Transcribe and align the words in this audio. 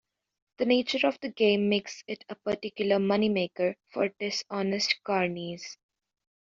The 0.57 0.65
nature 0.65 1.05
of 1.05 1.19
the 1.21 1.29
game 1.29 1.69
makes 1.69 2.03
it 2.07 2.25
a 2.27 2.33
particular 2.33 2.97
money-maker 2.97 3.75
for 3.91 4.09
dishonest 4.09 4.95
carnies. 5.05 5.77